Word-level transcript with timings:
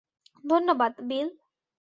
ধন্যবাদ, 0.43 0.93
বিল। 1.07 1.27